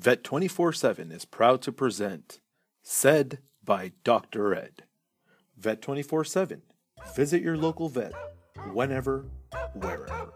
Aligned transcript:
Vet 0.00 0.24
24 0.24 0.72
7 0.72 1.12
is 1.12 1.26
proud 1.26 1.60
to 1.60 1.70
present 1.70 2.40
Said 2.82 3.40
by 3.62 3.92
Dr. 4.02 4.54
Ed. 4.54 4.84
Vet 5.58 5.82
24 5.82 6.24
7. 6.24 6.62
Visit 7.14 7.42
your 7.42 7.58
local 7.58 7.90
vet 7.90 8.14
whenever, 8.72 9.26
wherever. 9.74 10.32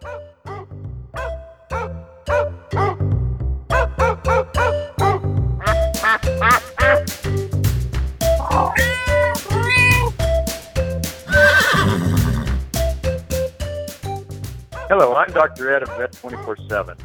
Hello, 14.90 15.14
I'm 15.14 15.32
Dr. 15.32 15.74
Ed 15.74 15.84
of 15.84 15.96
Vet 15.96 16.12
24 16.12 16.58
7. 16.68 16.98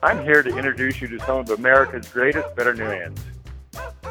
I'm 0.00 0.22
here 0.22 0.44
to 0.44 0.56
introduce 0.56 1.00
you 1.00 1.08
to 1.08 1.18
some 1.26 1.38
of 1.38 1.50
America's 1.50 2.08
greatest 2.08 2.54
veterinarians. 2.54 3.18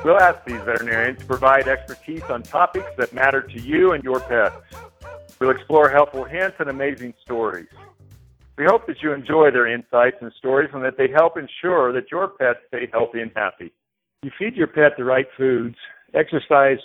We'll 0.03 0.19
ask 0.19 0.43
these 0.43 0.59
veterinarians 0.59 1.19
to 1.19 1.25
provide 1.25 1.69
expertise 1.69 2.23
on 2.23 2.43
topics 2.43 2.89
that 2.97 3.13
matter 3.13 3.41
to 3.41 3.61
you 3.61 3.93
and 3.93 4.03
your 4.03 4.19
pets. 4.19 4.57
We'll 5.39 5.51
explore 5.51 5.87
helpful 5.87 6.25
hints 6.25 6.57
and 6.59 6.69
amazing 6.69 7.13
stories. 7.23 7.69
We 8.57 8.65
hope 8.65 8.85
that 8.87 9.01
you 9.01 9.13
enjoy 9.13 9.51
their 9.51 9.67
insights 9.67 10.17
and 10.19 10.29
stories 10.37 10.69
and 10.73 10.83
that 10.83 10.97
they 10.97 11.07
help 11.07 11.37
ensure 11.37 11.93
that 11.93 12.11
your 12.11 12.27
pets 12.27 12.59
stay 12.67 12.89
healthy 12.91 13.21
and 13.21 13.31
happy. 13.33 13.71
You 14.23 14.31
feed 14.37 14.55
your 14.55 14.67
pet 14.67 14.93
the 14.97 15.05
right 15.05 15.27
foods, 15.37 15.77
exercise 16.13 16.79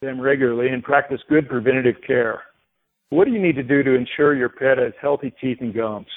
them 0.00 0.20
regularly, 0.20 0.70
and 0.70 0.82
practice 0.82 1.20
good 1.28 1.48
preventative 1.48 2.02
care. 2.04 2.42
What 3.10 3.26
do 3.26 3.30
you 3.30 3.40
need 3.40 3.56
to 3.56 3.62
do 3.62 3.84
to 3.84 3.94
ensure 3.94 4.34
your 4.34 4.48
pet 4.48 4.78
has 4.78 4.92
healthy 5.00 5.32
teeth 5.40 5.58
and 5.60 5.72
gums? 5.72 6.08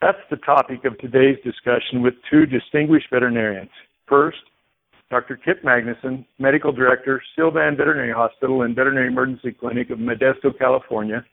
That's 0.00 0.18
the 0.30 0.36
topic 0.36 0.84
of 0.84 0.96
today's 0.98 1.38
discussion 1.42 2.02
with 2.02 2.14
two 2.30 2.46
distinguished 2.46 3.06
veterinarians. 3.12 3.70
First, 4.06 4.38
Dr. 5.10 5.36
Kipp 5.36 5.64
Magnussen, 5.64 6.24
Medical 6.38 6.70
Director, 6.70 7.20
Sylvan 7.34 7.76
Veterinary 7.76 8.12
Hospital 8.12 8.62
and 8.62 8.76
Veterinary 8.76 9.08
Emergency 9.08 9.52
Clinic 9.52 9.90
of 9.90 9.98
Modesto, 9.98 10.56
California, 10.56 11.24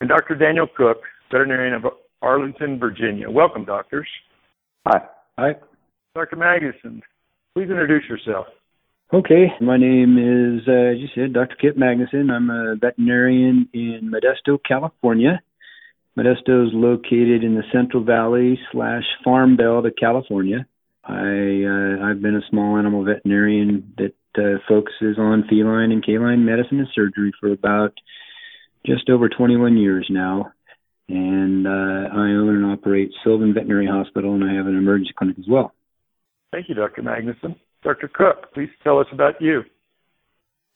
and 0.00 0.08
Dr. 0.08 0.36
Daniel 0.36 0.66
Cook, 0.74 1.02
veterinarian 1.30 1.74
of 1.74 1.84
Arlington, 2.22 2.78
Virginia. 2.78 3.30
Welcome, 3.30 3.66
doctors. 3.66 4.08
Hi. 4.86 5.00
Hi. 5.38 5.54
Dr. 6.14 6.36
Magnussen, 6.36 7.00
please 7.54 7.68
introduce 7.68 8.04
yourself. 8.08 8.46
Okay, 9.12 9.48
my 9.60 9.76
name 9.76 10.16
is, 10.16 10.66
uh, 10.66 10.72
as 10.72 10.98
you 10.98 11.08
said, 11.14 11.34
Dr. 11.34 11.56
Kipp 11.56 11.76
Magnussen. 11.76 12.30
I'm 12.30 12.48
a 12.48 12.76
veterinarian 12.76 13.68
in 13.74 14.10
Modesto, 14.10 14.58
California. 14.66 15.42
Modesto 16.16 16.66
is 16.66 16.72
located 16.74 17.42
in 17.42 17.54
the 17.54 17.62
Central 17.72 18.04
Valley 18.04 18.58
slash 18.70 19.04
Farm 19.24 19.56
Belt 19.56 19.86
of 19.86 19.94
California. 19.98 20.66
I 21.04 21.64
uh, 21.64 22.06
I've 22.06 22.20
been 22.20 22.36
a 22.36 22.48
small 22.50 22.76
animal 22.76 23.04
veterinarian 23.04 23.94
that 23.96 24.14
uh, 24.36 24.58
focuses 24.68 25.18
on 25.18 25.44
feline 25.48 25.90
and 25.90 26.04
canine 26.04 26.44
medicine 26.44 26.78
and 26.78 26.88
surgery 26.94 27.32
for 27.40 27.50
about 27.50 27.94
just 28.86 29.08
over 29.08 29.28
21 29.28 29.76
years 29.76 30.06
now. 30.10 30.52
And 31.08 31.66
uh, 31.66 31.70
I 31.70 32.30
own 32.30 32.56
and 32.56 32.66
operate 32.66 33.10
Sylvan 33.24 33.54
Veterinary 33.54 33.86
Hospital, 33.86 34.34
and 34.34 34.44
I 34.44 34.54
have 34.54 34.66
an 34.66 34.76
emergency 34.76 35.12
clinic 35.16 35.38
as 35.38 35.46
well. 35.48 35.74
Thank 36.52 36.68
you, 36.68 36.74
Dr. 36.74 37.02
Magnussen. 37.02 37.56
Dr. 37.82 38.08
Cook, 38.08 38.52
please 38.54 38.70
tell 38.84 38.98
us 38.98 39.06
about 39.12 39.40
you. 39.40 39.62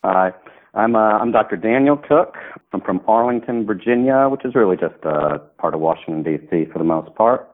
Hi. 0.03 0.33
I'm 0.77 0.95
uh, 0.95 0.99
I'm 0.99 1.33
Dr. 1.33 1.57
Daniel 1.57 1.97
Cook. 1.97 2.35
I'm 2.75 2.83
from 2.83 3.01
Arlington, 3.09 3.65
Virginia, 3.65 4.29
which 4.31 4.45
is 4.45 4.55
really 4.55 4.77
just 4.77 5.03
uh, 5.07 5.39
part 5.59 5.73
of 5.73 5.81
Washington 5.81 6.23
D.C. 6.23 6.67
for 6.71 6.79
the 6.79 6.85
most 6.85 7.15
part. 7.15 7.49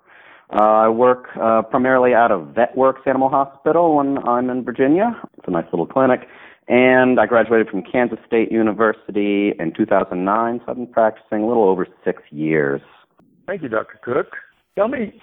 Uh, 0.53 0.63
I 0.63 0.89
work 0.89 1.29
uh, 1.41 1.63
primarily 1.63 2.15
out 2.15 2.33
of 2.33 2.49
VetWorks 2.49 3.07
Animal 3.07 3.29
Hospital 3.29 3.97
when 3.97 4.19
I'm 4.27 4.51
in 4.51 4.65
Virginia. 4.65 5.13
It's 5.39 5.47
a 5.47 5.53
nice 5.53 5.67
little 5.73 5.87
clinic. 5.87 6.23
And 6.67 7.21
I 7.21 7.27
graduated 7.27 7.69
from 7.69 7.83
Kansas 7.83 8.19
State 8.27 8.51
University 8.51 9.53
in 9.57 9.73
2009, 9.77 10.59
so 10.59 10.65
I've 10.69 10.77
been 10.77 10.87
practicing 10.89 11.43
a 11.43 11.47
little 11.47 11.69
over 11.69 11.87
six 12.05 12.23
years. 12.31 12.81
Thank 13.47 13.63
you, 13.63 13.69
Dr. 13.69 14.01
Cook. 14.03 14.33
Tell 14.75 14.89
me, 14.89 15.21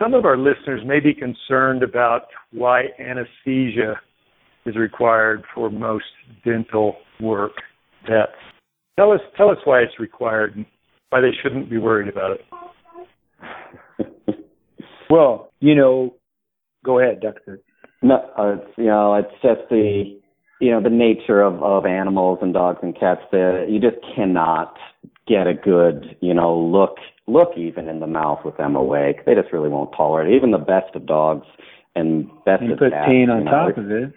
some 0.00 0.14
of 0.14 0.24
our 0.24 0.36
listeners 0.36 0.82
may 0.84 0.98
be 0.98 1.14
concerned 1.14 1.84
about 1.84 2.22
why 2.50 2.86
anesthesia 2.98 4.00
is 4.64 4.74
required 4.74 5.44
for 5.54 5.70
most 5.70 6.04
dental 6.44 6.96
work 7.20 7.52
pets. 8.04 8.32
Tell 8.96 9.12
us, 9.12 9.20
tell 9.36 9.50
us 9.50 9.58
why 9.64 9.80
it's 9.80 9.98
required 9.98 10.56
and 10.56 10.66
why 11.10 11.20
they 11.20 11.32
shouldn't 11.42 11.70
be 11.70 11.78
worried 11.78 12.08
about 12.08 12.32
it. 12.32 12.44
well, 15.10 15.52
you 15.60 15.74
know, 15.74 16.14
go 16.84 16.98
ahead, 16.98 17.20
Doctor. 17.20 17.60
No, 18.02 18.16
uh, 18.38 18.54
it's 18.54 18.78
you 18.78 18.86
know, 18.86 19.14
it's 19.14 19.32
just 19.42 19.68
the 19.70 20.18
you 20.60 20.70
know 20.70 20.82
the 20.82 20.90
nature 20.90 21.42
of 21.42 21.62
of 21.62 21.84
animals 21.86 22.38
and 22.42 22.54
dogs 22.54 22.78
and 22.82 22.98
cats. 22.98 23.22
That 23.32 23.66
you 23.68 23.80
just 23.80 23.96
cannot 24.14 24.76
get 25.26 25.46
a 25.46 25.54
good 25.54 26.16
you 26.20 26.34
know 26.34 26.56
look 26.58 26.96
look 27.26 27.50
even 27.56 27.88
in 27.88 28.00
the 28.00 28.06
mouth 28.06 28.40
with 28.44 28.56
them 28.56 28.76
awake. 28.76 29.24
They 29.24 29.34
just 29.34 29.52
really 29.52 29.68
won't 29.68 29.90
tolerate 29.96 30.32
it. 30.32 30.36
Even 30.36 30.50
the 30.50 30.58
best 30.58 30.94
of 30.94 31.06
dogs 31.06 31.46
and 31.94 32.28
best 32.44 32.62
you 32.62 32.72
of 32.72 32.78
put 32.78 32.92
cats. 32.92 33.06
pain 33.06 33.30
on 33.30 33.38
you 33.40 33.44
know, 33.44 33.50
top 33.50 33.78
of 33.78 33.90
it. 33.90 34.12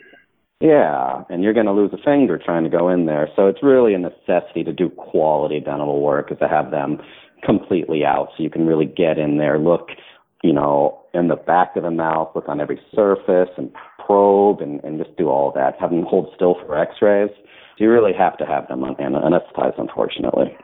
Yeah, 0.62 1.24
and 1.30 1.42
you're 1.42 1.54
going 1.54 1.68
to 1.68 1.72
lose 1.72 1.92
a 1.94 2.04
finger 2.04 2.38
trying 2.38 2.66
to 2.66 2.70
go 2.70 2.90
in 2.90 3.06
there. 3.06 3.30
So 3.36 3.48
it's 3.48 3.64
really 3.64 3.94
a 3.94 3.98
necessity 3.98 4.64
to 4.66 4.74
do 4.74 4.90
quality 4.90 5.62
dental 5.62 6.02
work 6.02 6.32
is 6.32 6.40
to 6.40 6.50
have 6.50 6.72
them 6.72 6.98
completely 7.46 8.04
out 8.04 8.30
so 8.36 8.44
you 8.44 8.50
can 8.50 8.68
really 8.68 8.86
get 8.86 9.18
in 9.18 9.38
there, 9.38 9.58
look, 9.58 9.88
you 10.44 10.52
know, 10.52 11.00
in 11.14 11.30
the 11.30 11.38
back 11.38 11.76
of 11.76 11.84
the 11.84 11.92
mouth, 11.92 12.32
look 12.36 12.50
on 12.50 12.60
every 12.60 12.80
surface 12.94 13.50
and 13.58 13.72
probe 14.06 14.60
and, 14.60 14.84
and 14.84 15.04
just 15.04 15.16
do 15.18 15.30
all 15.30 15.52
that. 15.56 15.76
Have 15.80 15.92
them 15.92 16.04
hold 16.04 16.30
still 16.36 16.56
for 16.66 16.78
x-rays. 16.78 17.30
So 17.34 17.86
you 17.86 17.90
really 17.90 18.14
have 18.18 18.38
to 18.40 18.46
have 18.46 18.68
them 18.68 18.82
anesthetized, 18.82 19.80
unfortunately. 19.80 20.58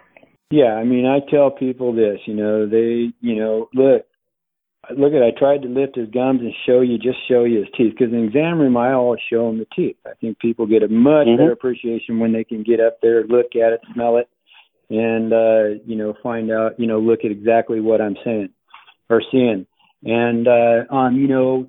Yeah, 0.52 0.76
I 0.76 0.84
mean, 0.84 1.06
I 1.06 1.20
tell 1.32 1.52
people 1.52 1.94
this, 1.94 2.20
you 2.26 2.36
know, 2.36 2.68
they, 2.68 3.14
you 3.22 3.36
know, 3.36 3.70
look, 3.74 4.06
look 4.94 5.14
at 5.14 5.24
I 5.24 5.32
tried 5.38 5.62
to 5.64 5.68
lift 5.68 5.96
his 5.96 6.10
gums 6.10 6.42
and 6.42 6.54
show 6.66 6.82
you 6.82 6.98
just 6.98 7.18
show 7.28 7.44
you 7.44 7.60
his 7.60 7.68
teeth 7.78 7.94
because 7.98 8.14
in 8.14 8.22
the 8.22 8.28
exam 8.28 8.60
room 8.60 8.78
I 8.78 8.94
always 8.94 9.22
show 9.30 9.48
them 9.48 9.60
the 9.60 9.68
teeth. 9.76 9.98
I 10.06 10.14
think 10.22 10.40
people 10.40 10.66
get 10.66 10.84
a 10.84 10.88
much 10.88 11.28
Mhm. 11.28 11.38
better 11.38 11.52
appreciation 11.52 12.20
when 12.20 12.32
they 12.32 12.44
can 12.44 12.64
get 12.64 12.80
up 12.80 13.00
there, 13.02 13.24
look 13.24 13.56
at 13.56 13.74
it, 13.74 13.82
smell 13.94 14.18
it, 14.18 14.28
and 14.90 15.34
uh, 15.34 15.80
you 15.86 15.96
know 15.96 16.14
find 16.22 16.52
out 16.52 16.80
you 16.80 16.88
know 16.88 17.00
look 17.00 17.26
at 17.26 17.32
exactly 17.32 17.80
what 17.80 18.02
I'm 18.02 18.18
saying 18.24 18.50
or 19.10 19.22
seeing. 19.32 19.66
And 20.04 20.48
uh, 20.48 20.84
um, 20.90 21.16
you 21.16 21.28
know, 21.28 21.68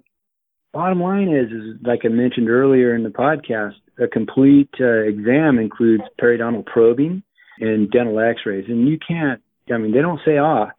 bottom 0.72 1.00
line 1.00 1.28
is 1.28 1.50
is 1.50 1.76
like 1.82 2.04
I 2.04 2.08
mentioned 2.08 2.50
earlier 2.50 2.94
in 2.94 3.02
the 3.02 3.10
podcast, 3.10 3.74
a 3.98 4.06
complete 4.06 4.70
uh, 4.80 5.02
exam 5.04 5.58
includes 5.58 6.04
periodontal 6.20 6.66
probing 6.66 7.22
and 7.60 7.90
dental 7.90 8.20
X-rays, 8.20 8.66
and 8.68 8.86
you 8.88 8.98
can't. 8.98 9.40
I 9.72 9.78
mean, 9.78 9.92
they 9.92 10.02
don't 10.02 10.20
say 10.24 10.38
ah. 10.38 10.70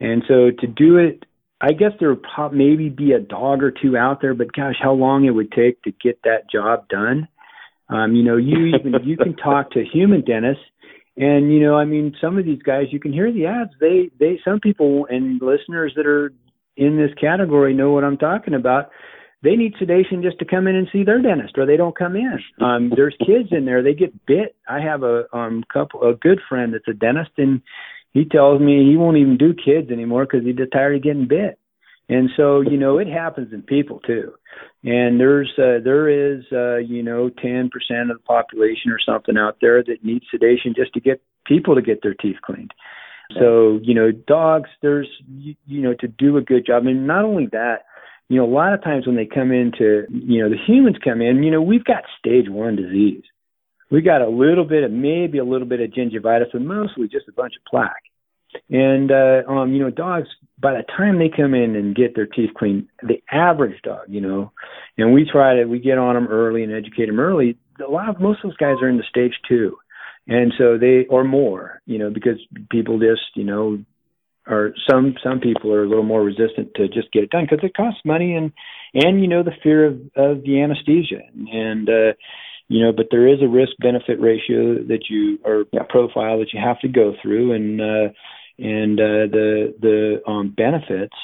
And 0.00 0.24
so 0.26 0.50
to 0.50 0.66
do 0.66 0.96
it 0.96 1.24
I 1.64 1.72
guess 1.72 1.92
there 1.98 2.10
would 2.10 2.52
maybe 2.52 2.90
be 2.90 3.12
a 3.12 3.20
dog 3.20 3.62
or 3.62 3.70
two 3.70 3.96
out 3.96 4.20
there, 4.20 4.34
but 4.34 4.52
gosh, 4.52 4.74
how 4.82 4.92
long 4.92 5.24
it 5.24 5.30
would 5.30 5.50
take 5.50 5.80
to 5.84 5.92
get 5.92 6.20
that 6.24 6.50
job 6.52 6.86
done. 6.88 7.26
Um, 7.88 8.14
you 8.14 8.22
know, 8.22 8.36
you 8.36 8.66
even 8.66 8.92
you 9.04 9.16
can 9.16 9.34
talk 9.34 9.70
to 9.70 9.82
human 9.82 10.20
dentists, 10.20 10.62
and 11.16 11.50
you 11.50 11.60
know, 11.60 11.74
I 11.74 11.86
mean, 11.86 12.14
some 12.20 12.36
of 12.38 12.44
these 12.44 12.60
guys 12.62 12.88
you 12.90 13.00
can 13.00 13.14
hear 13.14 13.32
the 13.32 13.46
ads. 13.46 13.70
They 13.80 14.10
they 14.20 14.38
some 14.44 14.60
people 14.60 15.06
and 15.08 15.40
listeners 15.40 15.94
that 15.96 16.06
are 16.06 16.34
in 16.76 16.98
this 16.98 17.14
category 17.18 17.72
know 17.72 17.92
what 17.92 18.04
I'm 18.04 18.18
talking 18.18 18.52
about. 18.52 18.90
They 19.42 19.56
need 19.56 19.74
sedation 19.78 20.22
just 20.22 20.38
to 20.40 20.44
come 20.44 20.66
in 20.66 20.74
and 20.76 20.88
see 20.92 21.02
their 21.02 21.20
dentist, 21.20 21.56
or 21.56 21.66
they 21.66 21.76
don't 21.76 21.96
come 21.96 22.16
in. 22.16 22.38
Um, 22.60 22.92
there's 22.94 23.16
kids 23.20 23.50
in 23.52 23.64
there; 23.64 23.82
they 23.82 23.94
get 23.94 24.26
bit. 24.26 24.54
I 24.68 24.80
have 24.80 25.02
a 25.02 25.24
um 25.34 25.64
couple, 25.72 26.02
a 26.02 26.14
good 26.14 26.40
friend 26.46 26.74
that's 26.74 26.88
a 26.88 26.94
dentist, 26.94 27.30
and 27.38 27.62
he 28.14 28.24
tells 28.24 28.60
me 28.60 28.88
he 28.88 28.96
won't 28.96 29.18
even 29.18 29.36
do 29.36 29.52
kids 29.52 29.90
anymore 29.90 30.24
because 30.24 30.46
he's 30.46 30.56
tired 30.72 30.96
of 30.96 31.02
getting 31.02 31.26
bit. 31.28 31.58
And 32.08 32.30
so, 32.36 32.60
you 32.60 32.76
know, 32.76 32.98
it 32.98 33.08
happens 33.08 33.52
in 33.52 33.62
people 33.62 33.98
too. 34.00 34.32
And 34.84 35.18
there's 35.18 35.50
uh, 35.58 35.82
there 35.82 36.08
is 36.08 36.44
uh, 36.52 36.76
you 36.76 37.02
know 37.02 37.28
10% 37.28 37.64
of 37.64 38.16
the 38.16 38.22
population 38.24 38.92
or 38.92 39.00
something 39.04 39.36
out 39.36 39.56
there 39.60 39.82
that 39.82 40.04
needs 40.04 40.24
sedation 40.30 40.74
just 40.76 40.94
to 40.94 41.00
get 41.00 41.22
people 41.44 41.74
to 41.74 41.82
get 41.82 42.02
their 42.02 42.14
teeth 42.14 42.36
cleaned. 42.42 42.72
So, 43.40 43.80
you 43.82 43.94
know, 43.94 44.12
dogs 44.12 44.68
there's 44.82 45.08
you, 45.28 45.54
you 45.66 45.80
know 45.80 45.94
to 46.00 46.06
do 46.06 46.36
a 46.36 46.42
good 46.42 46.66
job. 46.66 46.86
And 46.86 47.06
not 47.06 47.24
only 47.24 47.46
that, 47.52 47.86
you 48.28 48.36
know, 48.36 48.44
a 48.44 48.54
lot 48.54 48.74
of 48.74 48.84
times 48.84 49.06
when 49.06 49.16
they 49.16 49.26
come 49.26 49.50
into, 49.50 50.04
you 50.10 50.42
know, 50.42 50.50
the 50.50 50.62
humans 50.66 50.96
come 51.02 51.20
in, 51.22 51.42
you 51.42 51.50
know, 51.50 51.62
we've 51.62 51.84
got 51.84 52.04
stage 52.20 52.48
1 52.48 52.76
disease 52.76 53.24
we 53.94 54.02
got 54.02 54.22
a 54.22 54.28
little 54.28 54.64
bit 54.64 54.82
of 54.82 54.90
maybe 54.90 55.38
a 55.38 55.44
little 55.44 55.68
bit 55.68 55.80
of 55.80 55.90
gingivitis, 55.90 56.52
but 56.52 56.62
mostly 56.62 57.06
just 57.06 57.28
a 57.28 57.32
bunch 57.32 57.54
of 57.56 57.64
plaque. 57.64 58.02
And 58.70 59.10
uh, 59.10 59.42
um, 59.48 59.72
you 59.72 59.80
know, 59.80 59.90
dogs 59.90 60.28
by 60.60 60.72
the 60.72 60.84
time 60.96 61.18
they 61.18 61.30
come 61.34 61.54
in 61.54 61.76
and 61.76 61.94
get 61.94 62.14
their 62.14 62.26
teeth 62.26 62.50
cleaned, 62.56 62.88
the 63.02 63.22
average 63.30 63.80
dog, 63.82 64.06
you 64.08 64.20
know, 64.20 64.52
and 64.96 65.12
we 65.12 65.28
try 65.30 65.56
to 65.56 65.64
we 65.64 65.78
get 65.78 65.98
on 65.98 66.14
them 66.14 66.28
early 66.28 66.62
and 66.62 66.72
educate 66.72 67.06
them 67.06 67.20
early. 67.20 67.58
A 67.86 67.90
lot 67.90 68.08
of 68.08 68.20
most 68.20 68.44
of 68.44 68.50
those 68.50 68.56
guys 68.56 68.76
are 68.80 68.88
in 68.88 68.96
the 68.96 69.04
stage 69.08 69.34
two, 69.48 69.76
and 70.26 70.52
so 70.56 70.78
they 70.78 71.06
or 71.10 71.24
more, 71.24 71.80
you 71.86 71.98
know, 71.98 72.10
because 72.10 72.38
people 72.70 72.98
just 72.98 73.22
you 73.34 73.44
know 73.44 73.78
are 74.46 74.74
some 74.88 75.14
some 75.22 75.40
people 75.40 75.72
are 75.72 75.84
a 75.84 75.88
little 75.88 76.04
more 76.04 76.22
resistant 76.22 76.74
to 76.76 76.88
just 76.88 77.10
get 77.12 77.24
it 77.24 77.30
done 77.30 77.46
because 77.48 77.64
it 77.64 77.76
costs 77.76 78.00
money 78.04 78.34
and 78.34 78.52
and 78.94 79.20
you 79.20 79.28
know 79.28 79.42
the 79.42 79.52
fear 79.62 79.86
of 79.86 79.94
of 80.16 80.42
the 80.44 80.60
anesthesia 80.60 81.22
and 81.50 81.88
uh 81.88 82.12
you 82.68 82.84
know 82.84 82.92
but 82.92 83.06
there 83.10 83.26
is 83.26 83.40
a 83.40 83.48
risk 83.48 83.72
benefit 83.78 84.20
ratio 84.20 84.74
that 84.84 85.08
you 85.08 85.38
or 85.44 85.64
profile 85.88 86.38
that 86.38 86.52
you 86.52 86.60
have 86.62 86.78
to 86.80 86.88
go 86.88 87.14
through 87.22 87.52
and 87.52 87.80
uh 87.80 88.12
and 88.58 89.00
uh 89.00 89.26
the 89.30 89.74
the 89.80 90.30
um 90.30 90.54
benefits 90.56 91.16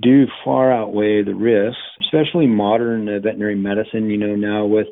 do 0.00 0.26
far 0.44 0.72
outweigh 0.72 1.22
the 1.22 1.34
risks 1.34 1.80
especially 2.02 2.46
modern 2.46 3.08
uh, 3.08 3.18
veterinary 3.18 3.56
medicine 3.56 4.10
you 4.10 4.18
know 4.18 4.34
now 4.34 4.66
with 4.66 4.86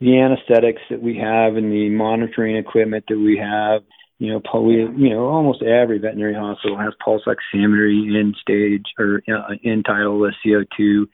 the 0.00 0.18
anesthetics 0.18 0.82
that 0.90 1.00
we 1.00 1.16
have 1.16 1.56
and 1.56 1.72
the 1.72 1.88
monitoring 1.88 2.56
equipment 2.56 3.04
that 3.08 3.16
we 3.16 3.38
have 3.38 3.82
you 4.18 4.32
know, 4.32 4.62
we, 4.62 4.76
you 4.76 5.10
know, 5.10 5.26
almost 5.26 5.62
every 5.62 5.98
veterinary 5.98 6.34
hospital 6.34 6.78
has 6.78 6.94
pulse 7.04 7.22
oximetry 7.26 8.06
in 8.14 8.34
stage 8.40 8.84
or 8.98 9.22
uh, 9.28 9.54
end 9.64 9.84
tidal 9.84 10.30
CO2. 10.44 11.06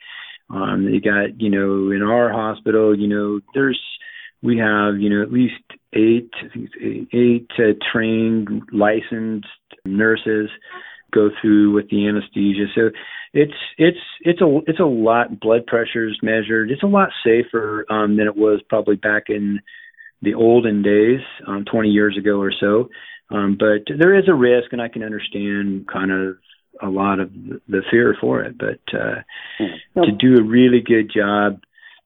Um, 0.50 0.88
you 0.88 1.00
got, 1.00 1.40
you 1.40 1.48
know, 1.48 1.90
in 1.90 2.02
our 2.02 2.30
hospital, 2.30 2.96
you 2.98 3.08
know, 3.08 3.40
there's, 3.54 3.80
we 4.42 4.58
have, 4.58 4.98
you 4.98 5.08
know, 5.08 5.22
at 5.22 5.32
least 5.32 5.54
eight, 5.92 6.30
eight 7.12 7.50
uh, 7.58 7.72
trained, 7.92 8.62
licensed 8.72 9.46
nurses 9.84 10.50
go 11.12 11.30
through 11.40 11.72
with 11.72 11.90
the 11.90 12.06
anesthesia. 12.06 12.66
So 12.74 12.90
it's 13.32 13.54
it's 13.78 13.98
it's 14.20 14.40
a 14.40 14.60
it's 14.66 14.80
a 14.80 14.84
lot. 14.84 15.40
Blood 15.40 15.66
pressures 15.66 16.18
measured. 16.22 16.70
It's 16.70 16.82
a 16.82 16.86
lot 16.86 17.10
safer 17.24 17.86
um, 17.90 18.16
than 18.16 18.26
it 18.26 18.36
was 18.36 18.60
probably 18.68 18.96
back 18.96 19.24
in 19.28 19.60
the 20.22 20.34
olden 20.34 20.82
days, 20.82 21.20
um, 21.46 21.64
20 21.64 21.88
years 21.88 22.16
ago 22.18 22.40
or 22.40 22.52
so. 22.52 22.90
Um, 23.30 23.56
but 23.58 23.84
there 23.96 24.14
is 24.14 24.28
a 24.28 24.34
risk, 24.34 24.72
and 24.72 24.82
I 24.82 24.88
can 24.88 25.02
understand 25.02 25.88
kind 25.88 26.10
of 26.10 26.36
a 26.82 26.88
lot 26.88 27.20
of 27.20 27.32
the 27.32 27.82
fear 27.90 28.16
for 28.20 28.42
it. 28.42 28.58
But 28.58 28.80
uh, 28.92 29.22
mm-hmm. 29.60 30.02
to 30.02 30.12
do 30.12 30.36
a 30.36 30.44
really 30.46 30.80
good 30.80 31.10
job 31.14 31.60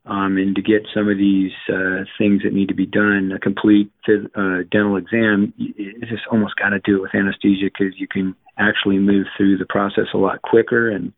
um, 0.07 0.37
and 0.37 0.55
to 0.55 0.63
get 0.63 0.87
some 0.95 1.09
of 1.09 1.17
these 1.17 1.53
uh, 1.69 2.05
things 2.19 2.43
that 2.43 2.53
need 2.53 2.69
to 2.69 2.75
be 2.75 2.87
done, 2.87 3.33
a 3.35 3.39
complete 3.39 3.91
uh, 4.09 4.59
dental 4.71 4.97
exam, 4.97 5.55
you 5.57 5.99
just 6.01 6.27
almost 6.31 6.57
got 6.57 6.71
to 6.71 6.79
do 6.81 6.97
it 6.97 7.03
with 7.03 7.15
anesthesia 7.15 7.67
because 7.67 7.95
you 7.97 8.07
can 8.07 8.35
actually 8.59 8.99
move 8.99 9.27
through 9.37 9.57
the 9.57 9.67
process 9.67 10.07
a 10.13 10.19
lot 10.19 10.43
quicker 10.43 10.91
and 10.91 11.13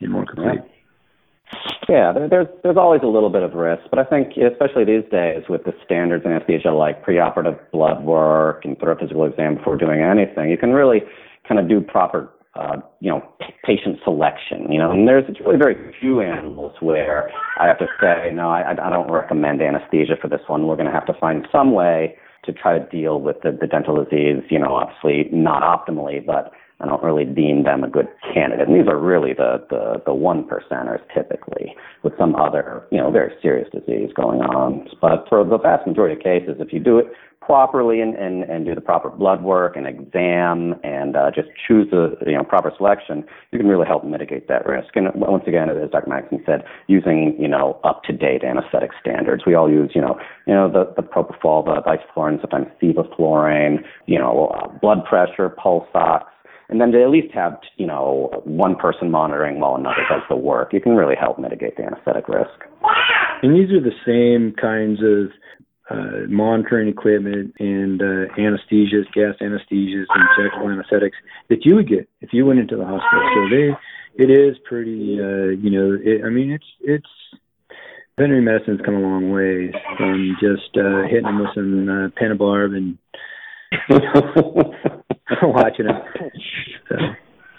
and 0.00 0.12
more 0.12 0.24
complete. 0.26 0.60
Yeah. 0.64 0.74
Yeah, 1.88 2.12
there's 2.30 2.46
there's 2.62 2.76
always 2.76 3.00
a 3.02 3.08
little 3.08 3.30
bit 3.30 3.42
of 3.42 3.54
risk, 3.54 3.82
but 3.90 3.98
I 3.98 4.04
think 4.04 4.34
especially 4.36 4.84
these 4.84 5.10
days 5.10 5.42
with 5.48 5.64
the 5.64 5.72
standards 5.84 6.24
in 6.24 6.30
anesthesia 6.30 6.70
like 6.70 7.04
preoperative 7.04 7.58
blood 7.72 8.04
work 8.04 8.64
and 8.64 8.78
thorough 8.78 8.96
physical 8.96 9.24
exam 9.24 9.56
before 9.56 9.76
doing 9.76 10.00
anything, 10.00 10.48
you 10.48 10.56
can 10.56 10.70
really 10.72 11.00
kind 11.48 11.58
of 11.58 11.68
do 11.68 11.80
proper 11.80 12.30
uh, 12.54 12.76
you 13.00 13.10
know 13.10 13.22
patient 13.64 13.98
selection. 14.04 14.70
You 14.70 14.78
know, 14.78 14.90
and 14.90 15.06
there's 15.06 15.24
really 15.44 15.58
very 15.58 15.76
few 16.00 16.20
animals 16.20 16.72
where 16.80 17.30
I 17.58 17.66
have 17.66 17.78
to 17.78 17.86
say 18.00 18.32
no, 18.34 18.50
I, 18.50 18.72
I 18.72 18.90
don't 18.90 19.10
recommend 19.10 19.62
anesthesia 19.62 20.14
for 20.20 20.28
this 20.28 20.40
one. 20.46 20.66
We're 20.66 20.76
going 20.76 20.86
to 20.86 20.92
have 20.92 21.06
to 21.06 21.14
find 21.20 21.46
some 21.52 21.72
way 21.72 22.16
to 22.44 22.52
try 22.52 22.78
to 22.78 22.86
deal 22.86 23.20
with 23.20 23.36
the, 23.42 23.56
the 23.58 23.66
dental 23.66 24.02
disease. 24.02 24.42
You 24.50 24.58
know, 24.58 24.74
obviously 24.74 25.28
not 25.32 25.62
optimally, 25.62 26.24
but 26.24 26.52
I 26.80 26.86
don't 26.86 27.02
really 27.02 27.26
deem 27.26 27.64
them 27.64 27.84
a 27.84 27.88
good 27.88 28.08
candidate. 28.32 28.66
And 28.66 28.74
these 28.74 28.88
are 28.88 28.98
really 28.98 29.34
the, 29.34 29.62
the, 29.68 30.02
the 30.06 30.14
one 30.14 30.44
percenters 30.44 31.00
typically 31.14 31.76
with 32.02 32.14
some 32.18 32.34
other, 32.34 32.86
you 32.90 32.96
know, 32.96 33.10
very 33.10 33.32
serious 33.42 33.68
disease 33.70 34.10
going 34.16 34.40
on. 34.40 34.88
But 35.00 35.26
for 35.28 35.44
the 35.44 35.58
vast 35.58 35.86
majority 35.86 36.16
of 36.16 36.22
cases, 36.22 36.56
if 36.58 36.72
you 36.72 36.80
do 36.80 36.98
it 36.98 37.06
properly 37.50 38.00
and, 38.00 38.14
and, 38.14 38.44
and 38.44 38.64
do 38.64 38.76
the 38.76 38.80
proper 38.80 39.10
blood 39.10 39.42
work 39.42 39.76
and 39.76 39.84
exam 39.86 40.74
and 40.84 41.16
uh, 41.16 41.30
just 41.34 41.48
choose 41.66 41.88
the 41.90 42.14
you 42.24 42.36
know 42.36 42.44
proper 42.44 42.72
selection, 42.76 43.24
you 43.50 43.58
can 43.58 43.66
really 43.66 43.86
help 43.86 44.04
mitigate 44.04 44.46
that 44.46 44.64
risk. 44.66 44.94
And 44.94 45.08
once 45.16 45.42
again, 45.48 45.68
as 45.68 45.90
Dr. 45.90 46.08
Maxson 46.08 46.42
said, 46.46 46.62
using 46.86 47.34
you 47.40 47.48
know 47.48 47.80
up 47.82 48.04
to 48.04 48.12
date 48.12 48.44
anesthetic 48.44 48.90
standards. 49.00 49.42
We 49.46 49.54
all 49.54 49.68
use 49.68 49.90
you 49.94 50.00
know 50.00 50.16
you 50.46 50.54
know 50.54 50.70
the 50.70 50.94
the 50.94 51.02
propofol, 51.02 51.64
the 51.64 51.82
isoflurane, 51.82 52.40
sometimes 52.40 52.68
sevoflurane, 52.80 53.78
you 54.06 54.18
know 54.18 54.54
uh, 54.54 54.68
blood 54.78 55.04
pressure, 55.04 55.48
pulse 55.48 55.88
ox 55.94 56.26
and 56.68 56.80
then 56.80 56.92
to 56.92 57.02
at 57.02 57.10
least 57.10 57.34
have 57.34 57.58
you 57.78 57.86
know 57.86 58.30
one 58.44 58.76
person 58.76 59.10
monitoring 59.10 59.58
while 59.58 59.74
another 59.74 60.06
does 60.08 60.22
the 60.28 60.36
work, 60.36 60.72
you 60.72 60.80
can 60.80 60.94
really 60.94 61.16
help 61.18 61.36
mitigate 61.38 61.76
the 61.76 61.82
anesthetic 61.82 62.28
risk. 62.28 62.64
And 63.42 63.56
these 63.56 63.72
are 63.72 63.80
the 63.80 63.96
same 64.06 64.54
kinds 64.54 65.00
of 65.02 65.32
uh, 65.90 66.26
monitoring 66.28 66.88
equipment 66.88 67.52
and 67.58 68.00
uh, 68.00 68.32
anesthesias, 68.38 69.10
gas 69.12 69.34
anesthesias, 69.40 70.06
and 70.08 70.28
injectable 70.38 70.72
anesthetics 70.72 71.16
that 71.48 71.64
you 71.64 71.74
would 71.74 71.88
get 71.88 72.08
if 72.20 72.32
you 72.32 72.46
went 72.46 72.60
into 72.60 72.76
the 72.76 72.84
hospital. 72.84 73.30
So 73.34 73.48
they, 73.50 74.22
it 74.22 74.30
is 74.30 74.56
pretty, 74.64 75.18
uh, 75.20 75.50
you 75.60 75.70
know, 75.70 75.98
it, 76.00 76.24
I 76.24 76.30
mean, 76.30 76.52
it's 76.52 76.64
it's 76.80 77.08
veterinary 78.16 78.42
medicine's 78.42 78.80
come 78.84 78.94
a 78.94 79.00
long 79.00 79.32
way 79.32 79.72
from 79.96 80.36
just 80.40 80.76
uh, 80.76 81.02
hitting 81.08 81.24
them 81.24 81.40
with 81.40 81.54
some 81.54 81.88
uh, 81.88 82.08
pentobarb 82.20 82.76
and 82.76 82.98
you 83.88 83.98
know, 83.98 84.74
watching 85.42 85.86
it. 85.86 86.32
So. 86.88 86.96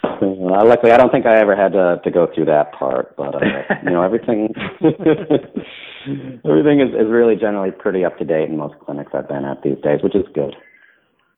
Uh, 0.04 0.66
luckily, 0.66 0.92
I 0.92 0.98
don't 0.98 1.12
think 1.12 1.26
I 1.26 1.40
ever 1.40 1.56
had 1.56 1.74
to 1.74 2.00
to 2.04 2.12
go 2.12 2.28
through 2.34 2.46
that 2.46 2.74
part, 2.74 3.16
but 3.18 3.36
uh, 3.36 3.40
you 3.84 3.90
know 3.90 4.04
everything 4.04 4.54
everything 6.46 6.82
is, 6.82 6.90
is 6.90 7.10
really 7.10 7.36
generally 7.36 7.72
pretty 7.72 8.06
up 8.06 8.18
to 8.18 8.26
date 8.26 8.50
in 8.50 8.58
most 8.58 8.76
clinics 8.86 9.12
I've 9.14 9.28
been 9.28 9.46
at 9.46 9.64
these 9.64 9.78
days, 9.84 10.00
which 10.04 10.16
is 10.16 10.26
good. 10.34 10.56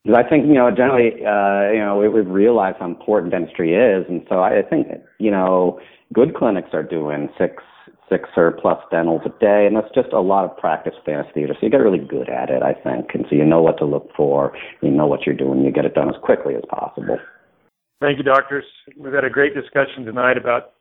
Because 0.04 0.24
I 0.26 0.28
think 0.28 0.48
you 0.48 0.56
know 0.56 0.70
generally 0.70 1.24
uh, 1.26 1.72
you 1.72 1.80
know 1.80 1.98
we, 2.00 2.10
we've 2.10 2.28
realized 2.28 2.78
how 2.80 2.86
important 2.86 3.32
dentistry 3.32 3.74
is, 3.74 4.06
and 4.10 4.22
so 4.28 4.44
I 4.44 4.62
think 4.62 4.88
you 5.18 5.32
know 5.32 5.80
good 6.14 6.36
clinics 6.36 6.70
are 6.74 6.84
doing 6.84 7.30
six 7.38 7.64
six 8.10 8.30
or 8.36 8.52
plus 8.52 8.80
dentals 8.92 9.22
a 9.26 9.30
day, 9.40 9.66
and 9.66 9.76
that's 9.76 9.94
just 9.96 10.12
a 10.14 10.20
lot 10.20 10.46
of 10.46 10.58
practice 10.58 10.94
with 10.98 11.14
anesthesia. 11.14 11.54
So 11.54 11.60
you 11.66 11.70
get 11.70 11.78
really 11.78 12.04
good 12.04 12.30
at 12.30 12.50
it, 12.50 12.62
I 12.62 12.74
think, 12.74 13.12
and 13.14 13.26
so 13.30 13.36
you 13.36 13.46
know 13.46 13.62
what 13.62 13.78
to 13.80 13.86
look 13.86 14.10
for, 14.16 14.54
you 14.82 14.92
know 14.92 15.08
what 15.08 15.26
you're 15.26 15.36
doing, 15.36 15.64
you 15.64 15.72
get 15.72 15.86
it 15.86 15.94
done 15.94 16.10
as 16.10 16.22
quickly 16.22 16.56
as 16.56 16.64
possible. 16.70 17.18
Thank 18.02 18.18
you, 18.18 18.24
doctors. 18.24 18.66
We've 18.98 19.14
had 19.14 19.24
a 19.24 19.30
great 19.30 19.54
discussion 19.56 20.04
tonight 20.04 20.38
about 20.38 20.74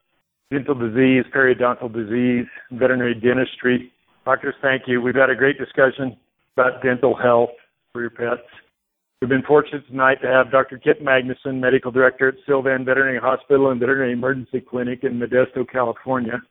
dental 0.51 0.75
disease, 0.75 1.25
periodontal 1.35 1.93
disease, 1.93 2.47
veterinary 2.71 3.15
dentistry. 3.15 3.93
Doctors, 4.25 4.55
thank 4.63 4.83
you. 4.87 5.01
We've 5.01 5.15
had 5.15 5.31
a 5.31 5.37
great 5.37 5.59
discussion 5.59 6.17
about 6.57 6.83
dental 6.83 7.17
health 7.17 7.51
for 7.93 8.01
your 8.01 8.11
pets. 8.11 8.47
We've 9.21 9.29
been 9.29 9.43
fortunate 9.43 9.87
tonight 9.87 10.21
to 10.23 10.29
have 10.29 10.51
Dr. 10.51 10.79
Kipp 10.79 11.01
Magnussen, 11.01 11.61
Medical 11.61 11.93
Director 11.93 12.29
at 12.29 12.35
Sylvan 12.47 12.85
Veterinary 12.85 13.21
Hospital 13.21 13.71
and 13.71 13.79
Veterinary 13.79 14.13
Emergency 14.13 14.61
Clinic 14.61 15.05
in 15.05 15.19
Modesto, 15.19 15.65
California 15.71 16.43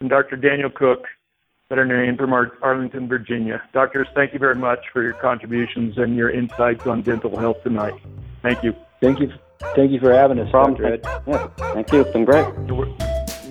and 0.00 0.08
Dr. 0.08 0.36
Daniel 0.36 0.70
Cook, 0.70 1.04
veterinarian 1.68 2.16
from 2.16 2.32
Arlington, 2.32 3.08
Virginia. 3.08 3.62
Doctors, 3.72 4.08
thank 4.14 4.32
you 4.32 4.38
very 4.38 4.54
much 4.54 4.80
for 4.92 5.02
your 5.02 5.14
contributions 5.14 5.98
and 5.98 6.16
your 6.16 6.30
insights 6.30 6.86
on 6.86 7.02
dental 7.02 7.38
health 7.38 7.62
tonight. 7.62 7.94
Thank 8.42 8.62
you. 8.64 8.74
Thank 9.00 9.20
you. 9.20 9.32
Thank 9.76 9.92
you 9.92 10.00
for 10.00 10.12
having 10.12 10.38
us, 10.38 10.50
Dr. 10.50 10.94
Ed. 10.94 11.00
Yeah, 11.26 11.46
thank 11.74 11.92
you. 11.92 12.00
It's 12.00 12.12
been 12.12 12.24
great. 12.24 12.46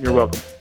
You're, 0.01 0.13
welcome. 0.13 0.58